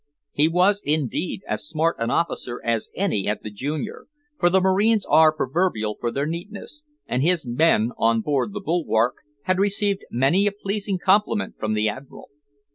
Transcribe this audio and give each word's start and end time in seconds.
He 0.33 0.47
was, 0.47 0.81
indeed, 0.83 1.43
as 1.47 1.67
smart 1.69 1.97
an 1.99 2.09
officer 2.09 2.59
as 2.63 2.89
any 2.95 3.27
at 3.27 3.43
the 3.43 3.51
Junior, 3.51 4.07
for 4.39 4.49
the 4.49 4.59
Marines 4.59 5.05
are 5.07 5.31
proverbial 5.31 5.95
for 5.99 6.11
their 6.11 6.25
neatness, 6.25 6.83
and 7.05 7.21
his 7.21 7.45
men 7.45 7.91
on 7.99 8.21
board 8.21 8.51
the 8.51 8.61
Bulwark 8.61 9.17
had 9.43 9.59
received 9.59 10.03
many 10.09 10.47
a 10.47 10.51
pleasing 10.51 10.97
compliment 10.97 11.55
from 11.59 11.73
the 11.73 11.87
Admiral. 11.87 12.29